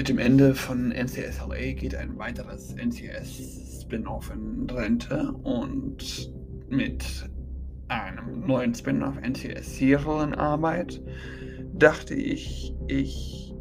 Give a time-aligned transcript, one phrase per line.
[0.00, 6.32] Mit dem Ende von NCS LA geht ein weiteres NCS-Spin-off in Rente und
[6.70, 7.28] mit
[7.88, 11.02] einem neuen Spin-off NCS Serial in Arbeit.
[11.74, 13.54] Dachte ich, ich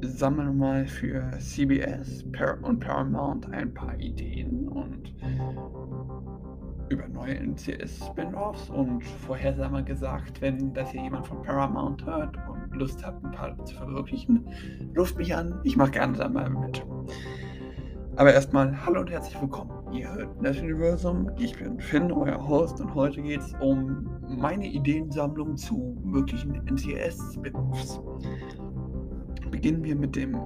[0.00, 2.24] sammle mal für CBS
[2.62, 5.14] und Paramount ein paar Ideen und
[6.88, 9.52] über neue NCS-Spin-offs und vorher
[9.84, 14.46] gesagt, wenn das hier jemand von Paramount hört und Lust hat, ein paar zu verwirklichen,
[14.96, 15.60] ruft mich an.
[15.64, 16.84] Ich mache gerne da mal mit.
[18.16, 19.70] Aber erstmal hallo und herzlich willkommen.
[19.92, 21.30] Ihr hört das Universum.
[21.38, 28.00] Ich bin Finn, euer Host, und heute geht es um meine Ideensammlung zu möglichen NCS-Spin-offs.
[29.50, 30.36] Beginnen wir mit dem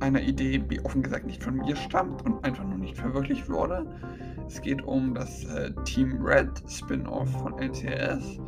[0.00, 3.86] einer Idee, die offen gesagt nicht von mir stammt und einfach nur nicht verwirklicht wurde.
[4.46, 8.38] Es geht um das äh, Team Red Spin-off von NCS.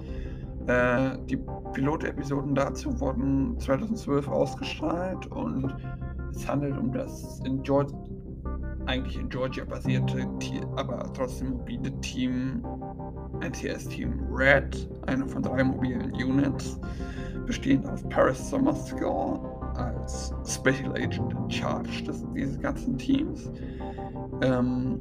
[0.66, 1.38] Äh, die
[1.76, 5.76] Pilotepisoden dazu wurden 2012 ausgestrahlt und
[6.30, 7.94] es handelt um das in Georgia,
[8.86, 10.26] eigentlich in Georgia basierte,
[10.76, 12.64] aber trotzdem mobile Team,
[13.42, 16.80] NCS Team Red, einer von drei mobilen Units,
[17.44, 19.38] bestehend aus Paris Summerskill
[19.74, 23.50] als Special Agent in Charge des, dieses ganzen Teams.
[24.40, 24.98] Ähm,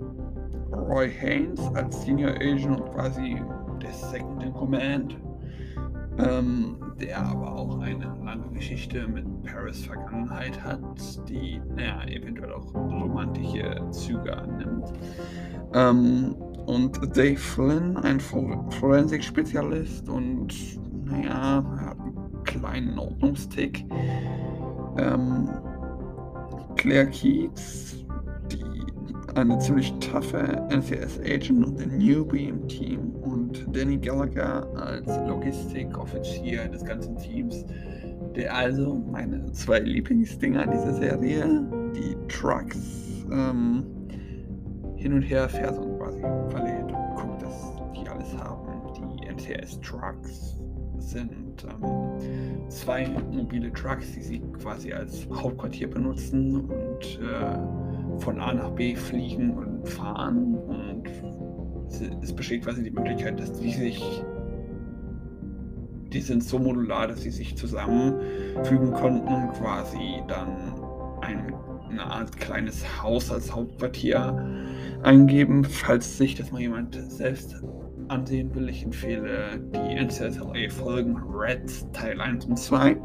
[0.73, 3.41] Roy Haynes als Senior Agent und quasi
[3.81, 5.15] der Second in Command,
[6.17, 10.79] ähm, der aber auch eine lange Geschichte mit Paris Vergangenheit hat,
[11.27, 14.93] die, naja, eventuell auch romantische Züge annimmt.
[15.73, 20.53] Ähm, und Dave Flynn, ein Forensik-Spezialist und,
[21.05, 23.85] naja, hat einen kleinen Ordnungstick.
[24.97, 25.49] Ähm,
[26.75, 28.05] Claire Keats,
[29.35, 33.04] eine ziemlich taffe NCS-Agent und ein Newbie im Team
[33.67, 37.65] Danny Gallagher als Logistikoffizier des ganzen Teams,
[38.35, 43.85] der also meine zwei Lieblingsdinger dieser Serie, die Trucks, ähm,
[44.95, 48.65] hin und her fährt und quasi verlädt und guckt, dass die alles haben.
[49.19, 50.57] Die NCS-Trucks
[50.97, 58.53] sind ähm, zwei mobile Trucks, die sie quasi als Hauptquartier benutzen und äh, von A
[58.53, 60.55] nach B fliegen und fahren.
[60.55, 61.07] Und
[62.21, 64.23] es besteht quasi die Möglichkeit, dass die sich.
[66.11, 70.55] Die sind so modular, dass sie sich zusammenfügen konnten und quasi dann
[71.21, 71.53] ein,
[71.89, 74.33] eine Art kleines Haus als Hauptquartier
[75.03, 75.65] eingeben.
[75.65, 77.61] Falls sich das mal jemand selbst
[78.07, 82.95] ansehen will, ich empfehle die NCSLA-Folgen Red Teil 1 und 2.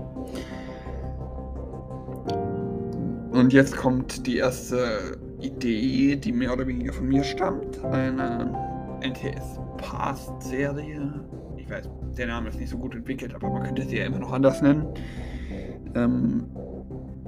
[3.32, 7.82] Und jetzt kommt die erste Idee, die mehr oder weniger von mir stammt.
[7.84, 8.69] Eine
[9.00, 11.24] NTS Past Serie.
[11.56, 14.18] Ich weiß, der Name ist nicht so gut entwickelt, aber man könnte sie ja immer
[14.18, 14.86] noch anders nennen.
[15.94, 16.46] Ähm,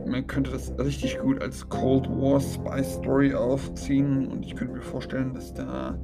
[0.07, 4.83] man könnte das richtig gut als Cold War Spy Story aufziehen und ich könnte mir
[4.83, 5.99] vorstellen, dass da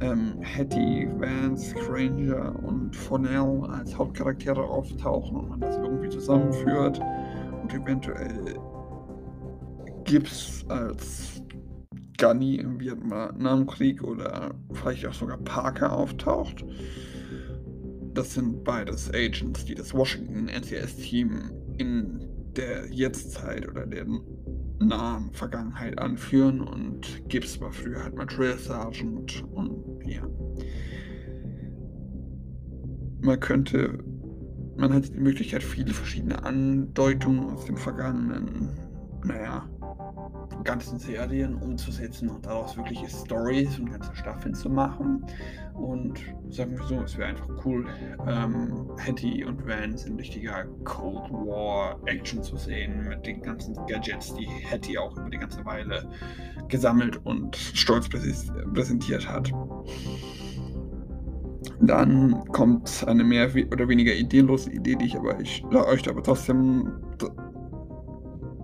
[0.00, 7.00] ähm, Hattie, Vance, Granger und Fonell als Hauptcharaktere auftauchen und man das irgendwie zusammenführt
[7.62, 8.58] und eventuell
[10.04, 11.42] Gibbs als
[12.18, 16.64] Gunny im Vietnamkrieg oder vielleicht auch sogar Parker auftaucht.
[18.14, 24.06] Das sind beides Agents, die das Washington NCS-Team in der Jetztzeit oder der
[24.78, 30.26] nahen Vergangenheit anführen und Gibbs war früher halt mal Drill Sergeant und ja.
[33.20, 33.98] Man könnte,
[34.76, 38.78] man hat die Möglichkeit, viele verschiedene Andeutungen aus dem Vergangenen,
[39.24, 39.68] naja,
[40.64, 45.24] ganzen Serien umzusetzen und daraus wirkliche Stories und ganze Staffeln zu machen.
[45.74, 46.20] Und
[46.50, 47.86] sagen wir so, es wäre einfach cool,
[48.26, 54.34] ähm, Hattie und Vance in richtiger Cold War Action zu sehen mit den ganzen Gadgets,
[54.34, 56.08] die Hattie auch über die ganze Weile
[56.68, 59.52] gesammelt und stolz präsentiert hat.
[61.80, 66.92] Dann kommt eine mehr oder weniger ideenlose Idee, die ich aber ich, euch aber trotzdem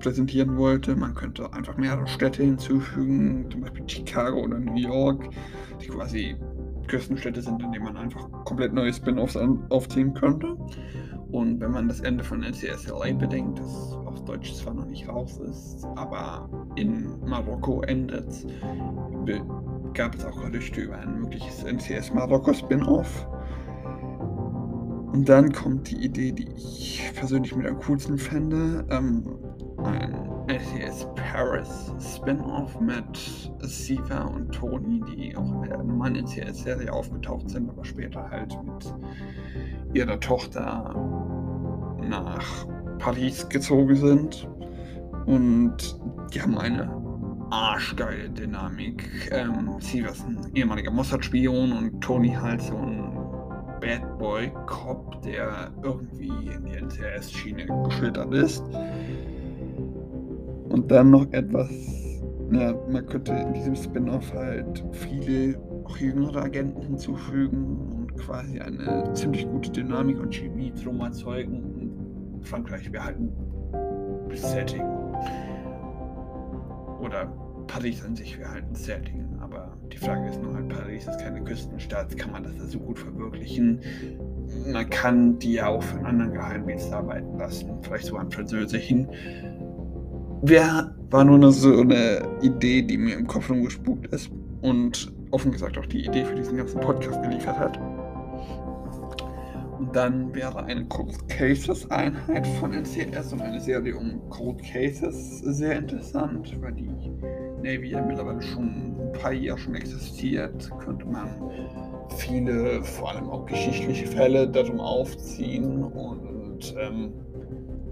[0.01, 0.97] präsentieren wollte.
[0.97, 5.29] Man könnte einfach mehrere Städte hinzufügen, zum Beispiel Chicago oder New York,
[5.81, 6.37] die quasi
[6.89, 9.37] Küstenstädte sind, in denen man einfach komplett neue Spin-offs
[9.69, 10.57] aufziehen könnte.
[11.31, 15.39] Und wenn man das Ende von NCSLA bedenkt, das auf Deutsch zwar noch nicht raus
[15.39, 18.27] ist, aber in Marokko endet,
[19.95, 23.29] gab es auch Gerüchte über ein mögliches NCS Marokko Spin-off.
[25.13, 28.85] Und dann kommt die Idee, die ich persönlich mit am coolsten fände.
[28.91, 29.25] Ähm,
[29.85, 30.15] ein
[30.49, 37.69] SES Paris Spin-off mit Siva und Tony, die auch in der normalen NCS-Serie aufgetaucht sind,
[37.71, 38.95] aber später halt mit
[39.95, 40.95] ihrer Tochter
[42.09, 42.67] nach
[42.99, 44.49] Paris gezogen sind.
[45.27, 45.99] Und
[46.35, 46.91] die haben eine
[47.51, 49.31] arschgeile Dynamik.
[49.33, 53.13] Ähm, sie ist ein ehemaliger Mossad-Spion und Tony halt so ein
[53.81, 58.63] Bad Boy Cop, der irgendwie in die NCS-Schiene geschlittert ist.
[60.71, 61.69] Und dann noch etwas,
[62.53, 69.13] ja, man könnte in diesem Spin-off halt viele auch jüngere Agenten hinzufügen und quasi eine
[69.13, 72.33] ziemlich gute Dynamik und Chemie drum erzeugen.
[72.35, 73.33] Und Frankreich wäre halt ein
[74.33, 74.85] Setting.
[77.01, 77.27] Oder
[77.67, 79.27] Paris an sich wäre halt ein Setting.
[79.41, 82.17] Aber die Frage ist nur halt, Paris ist keine Küstenstadt.
[82.17, 83.81] Kann man das so gut verwirklichen?
[84.73, 87.71] Man kann die ja auch von anderen Geheimdiensten arbeiten lassen.
[87.83, 89.09] Vielleicht sogar einen französischen.
[90.43, 94.31] Wer war nur so eine Idee, die mir im Kopf rumgespukt ist
[94.63, 97.79] und offen gesagt auch die Idee für diesen ganzen Podcast geliefert hat.
[99.79, 105.41] Und dann wäre eine Cold Cases Einheit von NCS und eine Serie um Cold Cases
[105.41, 106.91] sehr interessant, weil die
[107.63, 111.29] Navy ja mittlerweile schon ein paar Jahre schon existiert, könnte man
[112.17, 117.13] viele, vor allem auch geschichtliche Fälle darum aufziehen und ähm,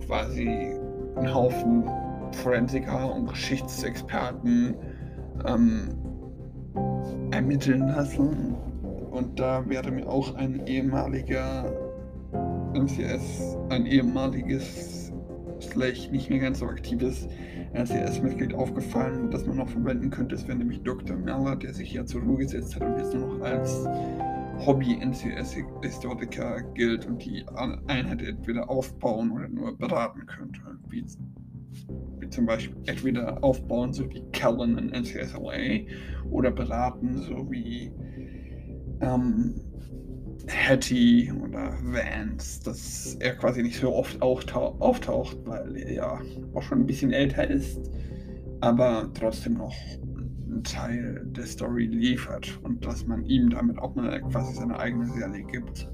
[0.06, 0.48] quasi
[1.16, 1.84] einen Haufen
[2.36, 4.74] Forensiker und Geschichtsexperten
[5.46, 5.88] ähm,
[7.30, 8.54] ermitteln lassen.
[9.10, 11.72] Und da wäre mir auch ein ehemaliger
[12.74, 15.12] MCS, ein ehemaliges,
[15.70, 17.26] vielleicht nicht mehr ganz so aktives
[17.74, 20.34] RCS-Mitglied aufgefallen, das man noch verwenden könnte.
[20.34, 21.16] Es wäre nämlich Dr.
[21.16, 23.86] Meller, der sich ja zur Ruhe gesetzt hat und jetzt nur noch als
[24.66, 27.46] Hobby-NCS-Historiker gilt und die
[27.86, 30.60] Einheit entweder aufbauen oder nur beraten könnte.
[30.88, 31.04] Wie,
[32.28, 35.86] wie zum Beispiel entweder aufbauen, so wie Callan in NCSLA,
[36.30, 37.90] oder beraten, so wie
[39.00, 39.54] ähm,
[40.48, 46.20] Hattie oder Vance, dass er quasi nicht so oft auftaucht, weil er ja
[46.54, 47.90] auch schon ein bisschen älter ist,
[48.60, 49.74] aber trotzdem noch
[50.46, 55.06] einen Teil der Story liefert und dass man ihm damit auch mal quasi seine eigene
[55.06, 55.88] Serie gibt.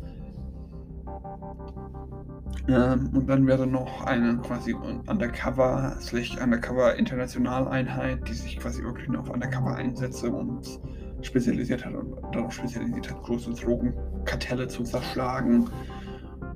[2.67, 9.09] Ähm, und dann wäre noch eine quasi Undercover, slash Undercover Internationaleinheit, die sich quasi wirklich
[9.09, 10.81] nur auf Undercover einsetze und
[11.21, 15.69] spezialisiert hat und darauf spezialisiert hat, große Drogenkartelle zu zerschlagen.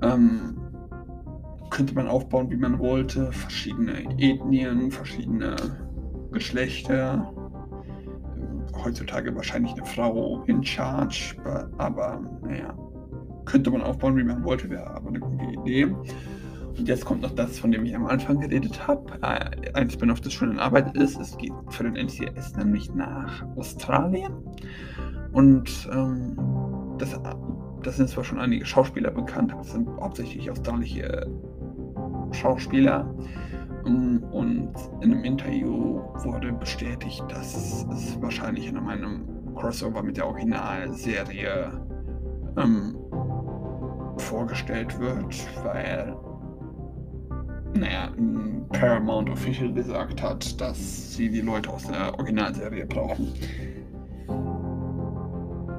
[0.01, 0.57] Ähm,
[1.69, 3.31] könnte man aufbauen, wie man wollte.
[3.31, 5.55] Verschiedene Ethnien, verschiedene
[6.31, 7.31] Geschlechter.
[8.83, 11.35] Heutzutage wahrscheinlich eine Frau in Charge,
[11.77, 12.75] aber naja,
[13.49, 15.85] könnte man aufbauen, wie man wollte, wäre aber eine gute Idee.
[15.85, 19.11] Und jetzt kommt noch das, von dem ich am Anfang geredet habe.
[19.21, 21.19] Äh, ein Spin-off, das schon in Arbeit ist.
[21.19, 24.31] Es geht für den NCS nämlich nach Australien.
[25.33, 26.37] Und ähm,
[26.99, 27.19] das,
[27.83, 31.27] das sind zwar schon einige Schauspieler bekannt, aber es sind hauptsächlich australische
[32.31, 33.13] Schauspieler.
[33.85, 40.27] Um, und in einem Interview wurde bestätigt, dass es wahrscheinlich in einem Crossover mit der
[40.27, 41.71] Originalserie
[42.57, 42.95] ähm,
[44.19, 46.15] vorgestellt wird, weil
[47.73, 48.11] naja,
[48.69, 53.33] Paramount Official gesagt hat, dass sie die Leute aus der Originalserie brauchen.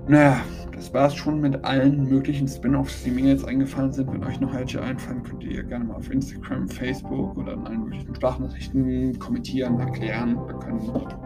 [0.06, 0.40] Naja,
[0.72, 4.12] das war's schon mit allen möglichen Spin-offs, die mir jetzt eingefallen sind.
[4.12, 7.84] Wenn euch noch welche einfallen, könnt ihr gerne mal auf Instagram, Facebook oder in allen
[7.84, 10.38] möglichen Sprachnachrichten kommentieren, erklären.
[10.48, 10.80] Da können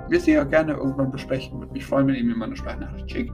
[0.08, 1.60] wir sie ja gerne irgendwann besprechen.
[1.60, 3.32] Würde mich freuen, wenn ihr mir mal eine Sprachnachricht schickt.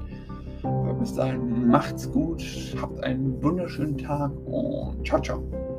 [0.98, 2.42] Bis dahin, macht's gut,
[2.80, 5.69] habt einen wunderschönen Tag und ciao, ciao.